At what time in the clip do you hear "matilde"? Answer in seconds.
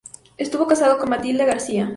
1.11-1.45